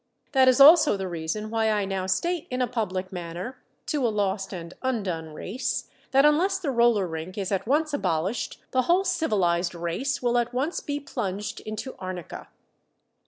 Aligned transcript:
That 0.31 0.47
is 0.47 0.59
also 0.59 0.97
the 0.97 1.07
reason 1.07 1.51
why 1.51 1.69
I 1.69 1.85
now 1.85 2.07
state 2.07 2.47
in 2.49 2.59
a 2.59 2.65
public 2.65 3.11
manner, 3.11 3.61
to 3.85 4.07
a 4.07 4.09
lost 4.09 4.51
and 4.51 4.73
undone 4.81 5.31
race, 5.31 5.91
that 6.09 6.25
unless 6.25 6.57
the 6.57 6.71
roller 6.71 7.05
rink 7.05 7.37
is 7.37 7.51
at 7.51 7.67
once 7.67 7.93
abolished, 7.93 8.59
the 8.71 8.81
whole 8.81 9.03
civilized 9.03 9.75
race 9.75 10.19
will 10.19 10.39
at 10.39 10.55
once 10.55 10.79
be 10.79 10.99
plunged 10.99 11.59
into 11.59 11.93
arnica. 11.99 12.47